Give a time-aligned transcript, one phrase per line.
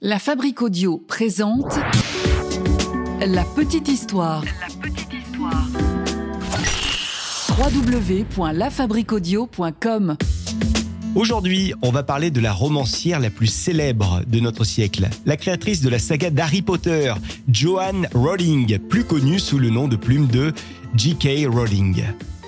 [0.00, 1.76] La Fabrique Audio présente
[3.20, 4.44] La Petite Histoire.
[4.44, 5.66] La petite histoire.
[7.58, 10.16] www.lafabriqueaudio.com
[11.16, 15.80] Aujourd'hui, on va parler de la romancière la plus célèbre de notre siècle, la créatrice
[15.80, 17.12] de la saga d'Harry Potter,
[17.48, 20.52] Joanne Rowling, plus connue sous le nom de plume de
[20.94, 21.48] J.K.
[21.52, 22.04] Rowling.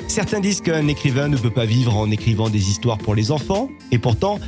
[0.06, 3.68] Certains disent qu'un écrivain ne peut pas vivre en écrivant des histoires pour les enfants,
[3.90, 4.38] et pourtant,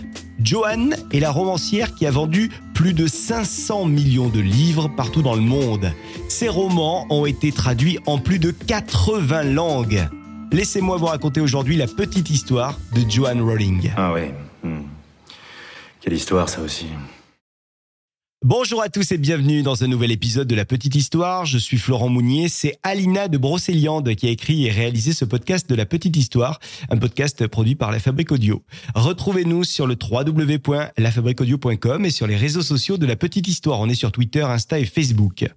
[0.41, 2.49] Joanne est la romancière qui a vendu
[2.83, 5.93] plus de 500 millions de livres partout dans le monde.
[6.29, 10.09] Ses romans ont été traduits en plus de 80 langues.
[10.51, 13.93] Laissez-moi vous raconter aujourd'hui la petite histoire de Joanne Rowling.
[13.97, 14.35] Ah ouais.
[14.65, 14.81] hmm.
[16.01, 16.87] Quelle histoire ça aussi.
[18.45, 21.47] Bonjour à tous et bienvenue dans un nouvel épisode de La Petite Histoire.
[21.47, 22.49] Je suis Florent Mounier.
[22.49, 26.59] C'est Alina de Brocéliande qui a écrit et réalisé ce podcast de La Petite Histoire,
[26.91, 28.65] un podcast produit par La Fabrique Audio.
[28.97, 33.79] Retrouvez-nous sur le www.lafabriqueaudio.com et sur les réseaux sociaux de La Petite Histoire.
[33.79, 35.49] On est sur Twitter, Insta et Facebook.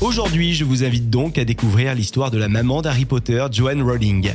[0.00, 4.30] Aujourd'hui, je vous invite donc à découvrir l'histoire de la maman d'Harry Potter, Joanne Rowling.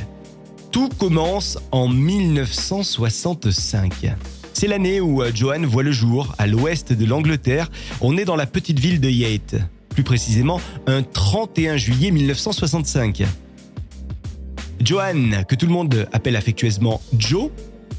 [0.70, 4.14] Tout commence en 1965.
[4.60, 7.70] C'est l'année où euh, Joanne voit le jour à l'ouest de l'Angleterre.
[8.02, 9.56] On est dans la petite ville de Yate.
[9.88, 13.22] Plus précisément, un 31 juillet 1965.
[14.84, 17.48] Joanne, que tout le monde appelle affectueusement Joe,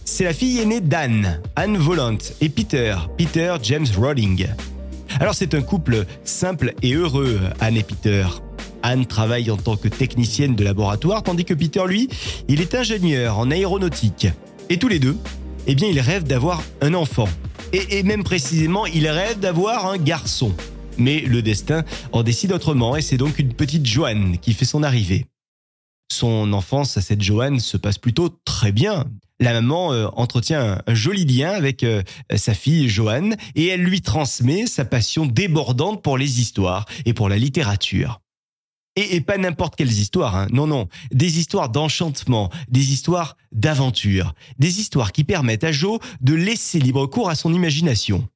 [0.05, 4.45] c'est la fille aînée d'Anne, Anne Volant, et Peter, Peter James Rowling.
[5.19, 8.27] Alors c'est un couple simple et heureux, Anne et Peter.
[8.83, 12.07] Anne travaille en tant que technicienne de laboratoire, tandis que Peter, lui,
[12.47, 14.27] il est ingénieur en aéronautique.
[14.69, 15.17] Et tous les deux,
[15.67, 17.27] eh bien, ils rêvent d'avoir un enfant.
[17.73, 20.53] Et, même précisément, ils rêvent d'avoir un garçon.
[20.97, 24.83] Mais le destin en décide autrement, et c'est donc une petite Joanne qui fait son
[24.83, 25.25] arrivée.
[26.11, 29.05] Son enfance à cette Joanne se passe plutôt très bien.
[29.39, 32.03] La maman euh, entretient un, un joli lien avec euh,
[32.35, 37.29] sa fille Joanne et elle lui transmet sa passion débordante pour les histoires et pour
[37.29, 38.19] la littérature.
[38.95, 40.47] Et, et pas n'importe quelles histoires, hein.
[40.51, 46.33] non, non, des histoires d'enchantement, des histoires d'aventure, des histoires qui permettent à Jo de
[46.33, 48.27] laisser libre cours à son imagination.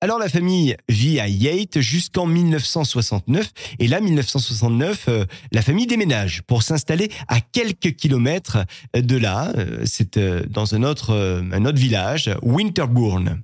[0.00, 6.42] Alors la famille vit à Yate jusqu'en 1969 et là 1969 euh, la famille déménage
[6.42, 8.58] pour s'installer à quelques kilomètres
[8.94, 13.42] de là, euh, c'est euh, dans un autre euh, un autre village, Winterbourne.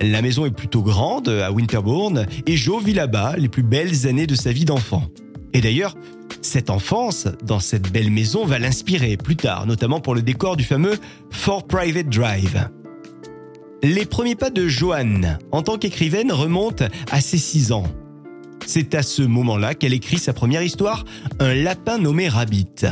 [0.00, 4.26] La maison est plutôt grande à Winterbourne et Joe vit là-bas les plus belles années
[4.26, 5.04] de sa vie d'enfant.
[5.56, 5.94] Et d'ailleurs,
[6.42, 10.64] cette enfance dans cette belle maison va l'inspirer plus tard, notamment pour le décor du
[10.64, 10.98] fameux
[11.30, 12.68] Fort Private Drive.
[13.82, 17.86] Les premiers pas de Joanne en tant qu'écrivaine remontent à ses 6 ans.
[18.66, 21.06] C'est à ce moment-là qu'elle écrit sa première histoire,
[21.38, 22.84] Un lapin nommé Rabbit.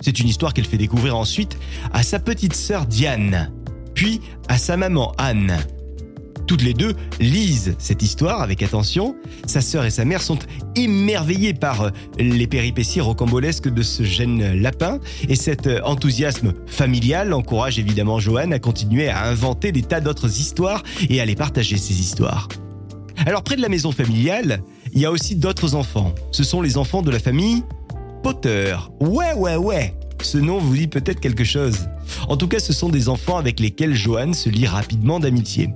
[0.00, 1.58] C'est une histoire qu'elle fait découvrir ensuite
[1.92, 3.52] à sa petite sœur Diane,
[3.92, 5.58] puis à sa maman Anne.
[6.46, 9.16] Toutes les deux lisent cette histoire avec attention.
[9.46, 10.38] Sa sœur et sa mère sont
[10.76, 18.20] émerveillées par les péripéties rocambolesques de ce jeune lapin et cet enthousiasme familial encourage évidemment
[18.20, 22.48] Joanne à continuer à inventer des tas d'autres histoires et à les partager ces histoires.
[23.24, 26.14] Alors près de la maison familiale, il y a aussi d'autres enfants.
[26.30, 27.64] Ce sont les enfants de la famille
[28.22, 28.76] Potter.
[29.00, 29.94] Ouais, ouais, ouais.
[30.22, 31.88] Ce nom vous dit peut-être quelque chose.
[32.28, 35.70] En tout cas, ce sont des enfants avec lesquels Joanne se lie rapidement d'amitié.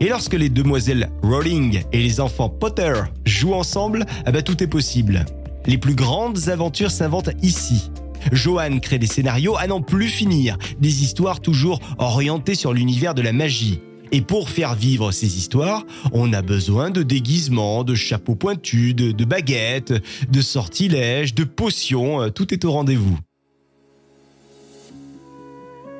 [0.00, 2.92] Et lorsque les demoiselles Rowling et les enfants Potter
[3.24, 5.24] jouent ensemble, eh ben, tout est possible.
[5.66, 7.90] Les plus grandes aventures s'inventent ici.
[8.32, 13.22] Joanne crée des scénarios à n'en plus finir, des histoires toujours orientées sur l'univers de
[13.22, 13.80] la magie.
[14.12, 19.12] Et pour faire vivre ces histoires, on a besoin de déguisements, de chapeaux pointus, de,
[19.12, 19.92] de baguettes,
[20.30, 23.18] de sortilèges, de potions, euh, tout est au rendez-vous.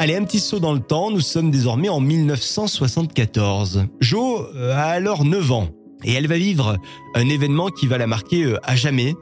[0.01, 3.87] Allez, un petit saut dans le temps, nous sommes désormais en 1974.
[3.99, 5.69] Jo euh, a alors 9 ans
[6.05, 6.77] et elle va vivre
[7.17, 9.17] un événement qui va la marquer euh, à jamais,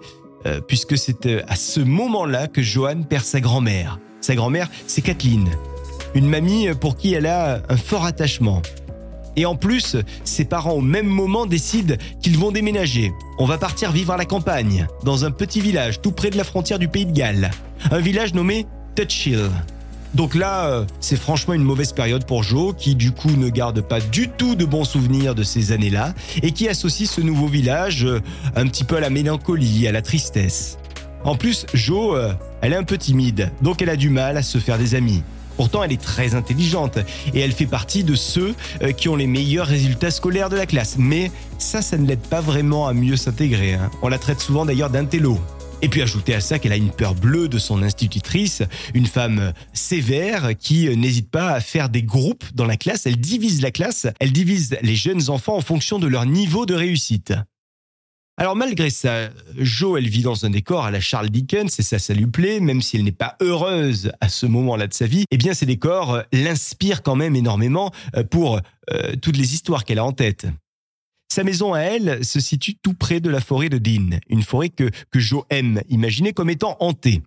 [0.44, 4.00] euh, puisque c'est à ce moment-là que Joanne perd sa grand-mère.
[4.20, 5.48] Sa grand-mère, c'est Kathleen,
[6.14, 8.60] une mamie pour qui elle a un fort attachement.
[9.34, 13.12] Et en plus, ses parents au même moment décident qu'ils vont déménager.
[13.38, 16.44] On va partir vivre à la campagne, dans un petit village tout près de la
[16.44, 17.50] frontière du pays de Galles.
[17.90, 19.48] Un village nommé Tutchill.
[20.14, 23.80] Donc là, euh, c'est franchement une mauvaise période pour Joe, qui du coup ne garde
[23.82, 28.04] pas du tout de bons souvenirs de ces années-là, et qui associe ce nouveau village
[28.04, 28.20] euh,
[28.54, 30.78] un petit peu à la mélancolie, à la tristesse.
[31.24, 32.32] En plus, Jo, euh,
[32.62, 35.22] elle est un peu timide, donc elle a du mal à se faire des amis.
[35.56, 36.98] Pourtant, elle est très intelligente
[37.32, 38.54] et elle fait partie de ceux
[38.98, 40.96] qui ont les meilleurs résultats scolaires de la classe.
[40.98, 43.72] Mais ça, ça ne l'aide pas vraiment à mieux s'intégrer.
[43.72, 43.90] hein.
[44.02, 45.40] On la traite souvent d'ailleurs d'intello.
[45.82, 48.62] Et puis ajouter à ça qu'elle a une peur bleue de son institutrice,
[48.94, 53.06] une femme sévère qui n'hésite pas à faire des groupes dans la classe.
[53.06, 56.74] Elle divise la classe, elle divise les jeunes enfants en fonction de leur niveau de
[56.74, 57.34] réussite.
[58.38, 61.98] Alors malgré ça, Jo, elle vit dans un décor à la Charles Dickens et ça,
[61.98, 65.24] ça lui plaît, même si elle n'est pas heureuse à ce moment-là de sa vie.
[65.30, 69.84] Eh bien, ces décors euh, l'inspirent quand même énormément euh, pour euh, toutes les histoires
[69.86, 70.46] qu'elle a en tête.
[71.28, 74.68] Sa maison à elle se situe tout près de la forêt de Dean, une forêt
[74.68, 77.22] que, que Jo aime imaginer comme étant hantée.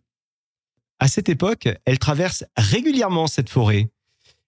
[1.00, 3.90] À cette époque, elle traverse régulièrement cette forêt.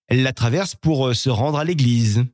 [0.07, 2.25] Elle la traverse pour se rendre à l'église,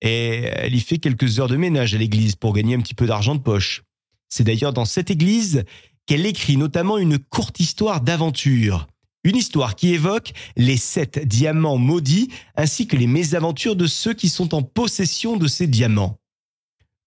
[0.00, 3.06] et elle y fait quelques heures de ménage à l'église pour gagner un petit peu
[3.06, 3.82] d'argent de poche.
[4.28, 5.64] C'est d'ailleurs dans cette église
[6.06, 8.86] qu'elle écrit notamment une courte histoire d'aventure.
[9.24, 14.28] Une histoire qui évoque les sept diamants maudits ainsi que les mésaventures de ceux qui
[14.28, 16.18] sont en possession de ces diamants.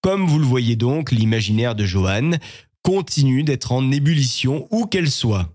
[0.08, 2.38] Comme vous le voyez donc, l'imaginaire de Joanne
[2.82, 5.50] continue d'être en ébullition où qu'elle soit.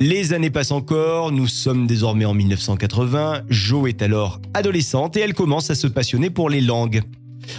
[0.00, 5.32] Les années passent encore, nous sommes désormais en 1980, Jo est alors adolescente et elle
[5.32, 7.00] commence à se passionner pour les langues.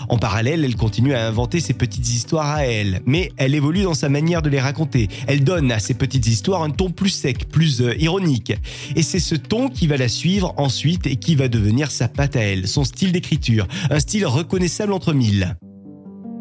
[0.10, 3.94] En parallèle, elle continue à inventer ses petites histoires à elle, mais elle évolue dans
[3.94, 5.08] sa manière de les raconter.
[5.28, 8.54] Elle donne à ses petites histoires un ton plus sec, plus euh, ironique.
[8.96, 12.36] Et c'est ce ton qui va la suivre ensuite et qui va devenir sa patte
[12.36, 15.56] à elle, son style d'écriture, un style reconnaissable entre mille.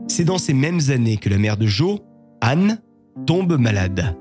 [0.09, 2.01] C'est dans ces mêmes années que la mère de Jo,
[2.41, 2.81] Anne,
[3.27, 4.17] tombe malade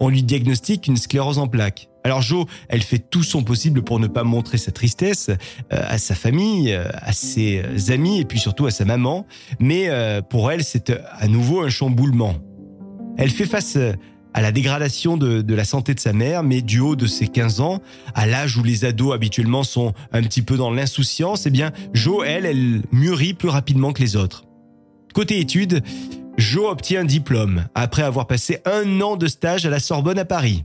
[0.00, 1.88] on lui diagnostique une sclérose en plaques.
[2.06, 5.36] Alors Jo, elle fait tout son possible pour ne pas montrer sa tristesse euh,
[5.70, 9.26] à sa famille, euh, à ses amis et puis surtout à sa maman,
[9.58, 12.36] mais euh, pour elle c'est à nouveau un chamboulement.
[13.16, 13.78] Elle fait face
[14.34, 17.60] à la dégradation de, la santé de sa mère, mais du haut de ses 15
[17.60, 17.78] ans,
[18.14, 22.22] à l'âge où les ados habituellement sont un petit peu dans l'insouciance, eh bien Jo,
[22.22, 24.44] elle, elle mûrit plus rapidement que les autres.
[25.14, 25.82] Côté études,
[26.36, 30.24] Jo obtient un diplôme après avoir passé un an de stage à la Sorbonne à
[30.24, 30.64] Paris.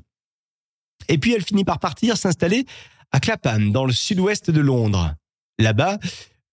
[1.09, 2.65] Et puis elle finit par partir s'installer
[3.11, 5.13] à Clapham, dans le sud-ouest de Londres.
[5.57, 5.97] Là-bas,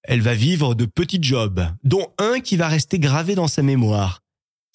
[0.03, 4.23] elle va vivre de petits jobs, dont un qui va rester gravé dans sa mémoire.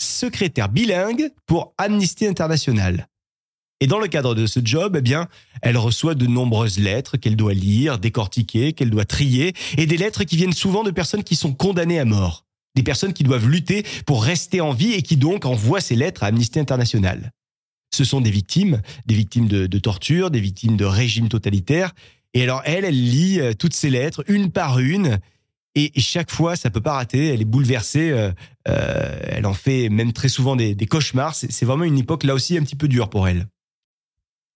[0.01, 3.07] Secrétaire bilingue pour Amnesty International.
[3.81, 5.27] Et dans le cadre de ce job, eh bien,
[5.63, 10.23] elle reçoit de nombreuses lettres qu'elle doit lire, décortiquer, qu'elle doit trier, et des lettres
[10.23, 12.45] qui viennent souvent de personnes qui sont condamnées à mort
[12.75, 16.23] des personnes qui doivent lutter pour rester en vie et qui donc envoient ces lettres
[16.23, 17.31] à Amnesty International.
[17.93, 21.93] Ce sont des victimes, des victimes de, torture, des victimes de régimes totalitaires.
[22.33, 25.19] Et alors elle, elle lit euh, toutes ces lettres une par une.
[25.75, 27.27] Et chaque fois, ça peut pas rater.
[27.27, 28.11] Elle est bouleversée.
[28.11, 28.31] Euh,
[28.67, 31.35] euh, elle en fait même très souvent des cauchemars.
[31.35, 33.47] C'est vraiment une époque là aussi un petit peu dure pour elle.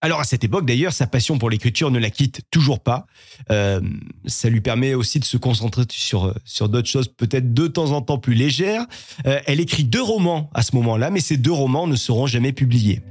[0.01, 3.07] Alors à cette époque d'ailleurs, sa passion pour l'écriture ne la quitte toujours pas.
[3.49, 8.01] Ça lui permet aussi de se concentrer sur sur d'autres choses peut-être de temps en
[8.01, 8.85] temps plus légères.
[9.23, 13.01] Elle écrit deux romans à ce moment-là, mais ces deux romans ne seront jamais publiés.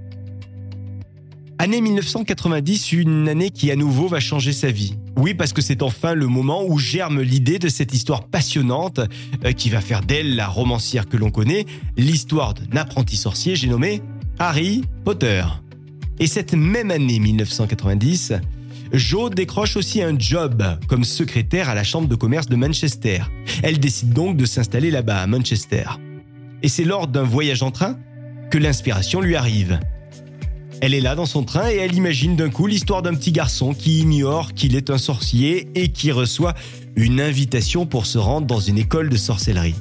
[1.64, 4.98] Année 1990, une année qui à nouveau va changer sa vie.
[5.16, 9.00] Oui, parce que c'est enfin le moment où germe l'idée de cette histoire passionnante
[9.46, 11.64] euh, qui va faire d'elle la romancière que l'on connaît,
[11.96, 14.02] l'histoire d'un apprenti sorcier, j'ai nommé
[14.38, 15.42] Harry Potter.
[16.20, 18.34] Et cette même année 1990,
[18.92, 23.20] Jo décroche aussi un job comme secrétaire à la Chambre de commerce de Manchester.
[23.62, 25.84] Elle décide donc de s'installer là-bas, à Manchester.
[26.62, 27.96] Et c'est lors d'un voyage en train
[28.50, 29.80] que l'inspiration lui arrive.
[30.80, 33.74] Elle est là dans son train et elle imagine d'un coup l'histoire d'un petit garçon
[33.74, 36.54] qui ignore qu'il est un sorcier et qui reçoit
[36.96, 39.74] une invitation pour se rendre dans une école de sorcellerie.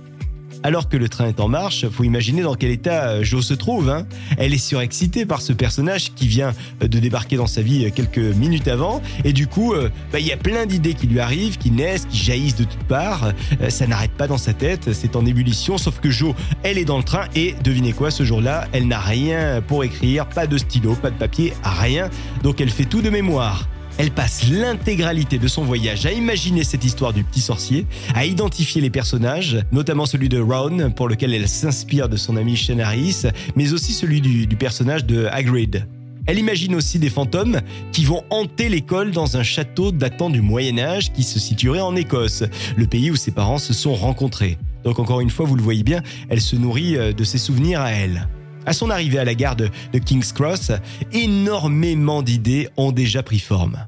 [0.64, 3.54] Alors que le train est en marche, faut imaginer dans quel état euh, Jo se
[3.54, 3.90] trouve.
[3.90, 4.08] Hein.
[4.38, 7.90] Elle est surexcitée par ce personnage qui vient euh, de débarquer dans sa vie euh,
[7.94, 9.02] quelques minutes avant.
[9.26, 9.74] Et du coup,
[10.12, 12.84] bah, il y a plein d'idées qui lui arrivent, qui naissent, qui jaillissent de toutes
[12.84, 13.34] parts.
[13.70, 15.78] Ça n'arrête pas dans sa tête, c'est en ébullition.
[15.78, 19.00] Sauf que Jo, elle est dans le train et devinez quoi, ce jour-là, elle n'a
[19.00, 22.10] rien pour écrire, pas de stylo, pas de papier, rien.
[22.44, 23.68] Donc elle fait tout de mémoire.
[24.00, 27.86] Elle passe l'intégralité de son voyage à imaginer cette histoire du petit sorcier,
[28.16, 32.56] à identifier les personnages, notamment celui de Ron, pour lequel elle s'inspire de son ami
[32.56, 33.24] Shane Harris,
[33.56, 35.86] mais aussi celui du, personnage de Hagrid.
[36.26, 40.80] Elle imagine aussi des fantômes qui vont hanter l'école dans un château datant du Moyen
[40.80, 42.44] Âge qui se situerait en Écosse,
[42.76, 44.58] le pays où ses parents se sont rencontrés.
[44.84, 47.82] Donc encore une fois, vous le voyez bien, elle se nourrit euh, de ses souvenirs
[47.82, 48.28] à elle.
[48.66, 49.70] À son arrivée à la gare de,
[50.06, 50.72] King's Cross,
[51.12, 53.86] énormément d'idées ont déjà pris forme.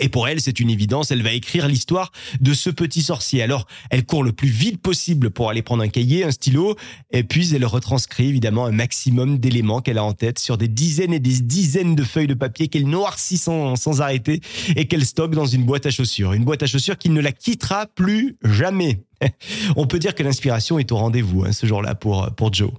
[0.00, 3.42] Et pour elle, c'est une évidence, elle va écrire l'histoire de ce petit sorcier.
[3.42, 6.74] Alors, elle court le plus vite possible pour aller prendre un cahier, un stylo,
[7.12, 11.12] et puis elle retranscrit évidemment un maximum d'éléments qu'elle a en tête sur des dizaines
[11.12, 14.40] et des dizaines de feuilles de papier qu'elle noircit sans, sans arrêter
[14.74, 16.32] et qu'elle stocke dans une boîte à chaussures.
[16.32, 19.04] Une boîte à chaussures qui ne la quittera plus jamais.
[19.76, 22.72] On peut dire que l'inspiration est au rendez-vous hein, ce jour-là pour, pour Joe.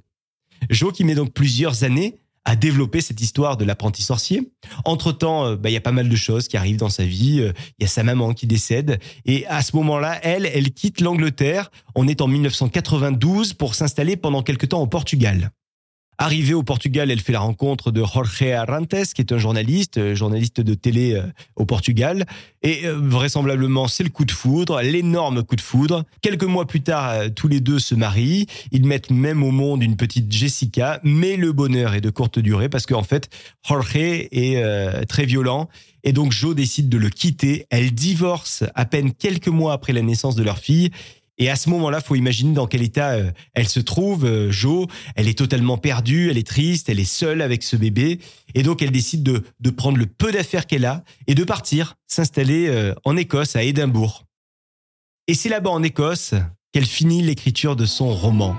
[0.69, 4.51] Joe qui met donc plusieurs années à développer cette histoire de l'apprenti sorcier.
[4.85, 7.41] Entre-temps, euh, bah, il y a pas mal de choses qui arrivent dans sa vie.
[7.41, 8.99] Euh, il y a sa maman qui décède.
[9.25, 11.71] Et à ce moment-là, elle, elle quitte l'Angleterre.
[11.95, 15.51] On est en 1992 pour s'installer pendant quelque temps au Portugal.
[16.17, 20.15] Arrivée au Portugal, elle fait la rencontre de Jorge Arantes, qui est un journaliste, euh,
[20.15, 21.23] journaliste de télé euh,
[21.57, 22.25] au Portugal.
[22.63, 26.05] Et euh, vraisemblablement, c'est le coup de foudre, l'énorme coup de foudre.
[26.21, 28.47] Quelques mois plus tard, tous les deux se marient.
[28.71, 32.69] Ils mettent même au monde une petite Jessica, mais le bonheur est de courte durée
[32.69, 33.29] parce qu'en fait,
[33.67, 35.67] Jorge est très violent.
[36.03, 37.65] Et donc, Joe décide de le quitter.
[37.69, 40.91] Elle divorce à peine quelques mois après la naissance de leur fille.
[41.37, 44.25] Et à ce moment-là, faut imaginer dans quel état euh, elle se trouve.
[44.25, 48.19] Euh, jo, elle est totalement perdue, elle est triste, elle est seule avec ce bébé,
[48.53, 51.95] et donc elle décide de, de prendre le peu d'affaires qu'elle a et de partir
[52.07, 54.23] s'installer euh, en Écosse, à Édimbourg.
[55.27, 56.35] Et c'est là-bas en Écosse
[56.71, 58.55] qu'elle finit l'écriture de son roman.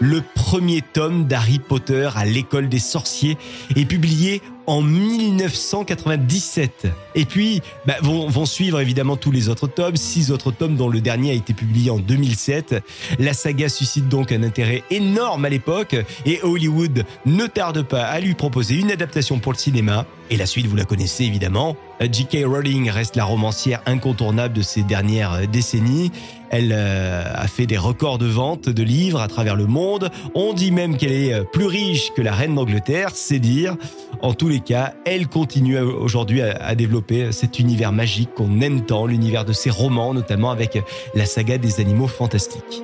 [0.00, 3.36] Le premier tome d'Harry Potter à l'école des sorciers
[3.74, 6.86] est publié en 1997.
[7.14, 11.00] Et puis bah, vont, suivre évidemment tous les autres tomes, six autres tomes dont le
[11.00, 12.84] dernier a été publié en 2007.
[13.18, 15.96] La saga suscite donc un intérêt énorme à l'époque
[16.26, 20.04] et Hollywood ne tarde pas à lui proposer une adaptation pour le cinéma.
[20.30, 21.74] Et la suite, vous la connaissez évidemment.
[22.00, 22.44] J.K.
[22.44, 26.12] Rowling reste la romancière incontournable de ces dernières décennies.
[26.50, 30.10] Elle euh, a fait des records de vente de livres à travers le monde.
[30.34, 33.76] On dit même qu'elle est plus riche que la reine d'Angleterre, c'est dire.
[34.20, 34.57] En tous les
[35.04, 40.14] elle continue aujourd'hui à, développer cet univers magique qu'on aime tant, l'univers de ses romans,
[40.14, 40.78] notamment avec
[41.14, 42.82] la saga des animaux fantastiques.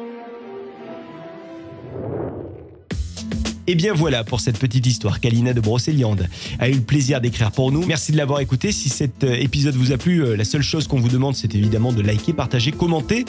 [3.66, 6.28] Et bien voilà pour cette petite histoire qu'Alina de Brocéliande
[6.58, 7.84] a eu le plaisir d'écrire pour nous.
[7.86, 8.72] Merci de l'avoir écouté.
[8.72, 11.54] Si cet euh, épisode vous a plu, euh, la seule chose qu'on vous demande, c'est
[11.54, 13.24] évidemment de liker, partager, commenter.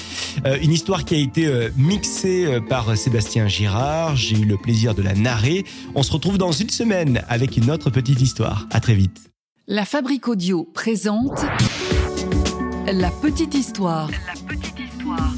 [0.46, 4.16] Euh, une histoire qui a été mixée par Sébastien Girard.
[4.16, 5.64] J'ai eu le plaisir de la narrer.
[5.94, 8.68] On se retrouve dans une semaine avec une autre petite histoire.
[8.72, 9.32] À très vite.
[9.68, 11.40] La Fabrique Audio présente
[12.92, 14.10] La petite histoire.
[14.10, 15.34] La petite histoire.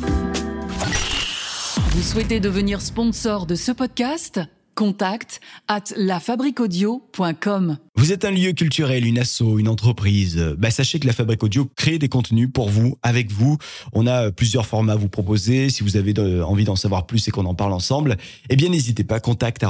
[1.92, 4.40] Vous souhaitez devenir sponsor de ce podcast?
[4.78, 7.78] Contact at lafabriquaudio.com.
[7.96, 10.38] Vous êtes un lieu culturel, une asso, une entreprise.
[10.60, 13.58] Bah, sachez que la Fabrique Audio crée des contenus pour vous, avec vous.
[13.92, 15.72] On a plusieurs formats à vous proposer.
[15.72, 18.18] Si vous avez envie d'en savoir plus et qu'on en parle ensemble,
[18.52, 19.20] eh bien, n'hésitez pas.
[19.20, 19.66] Contact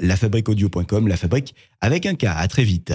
[0.00, 2.24] lafabriqueaudio.com, la fabrique avec un K.
[2.24, 2.94] À très vite.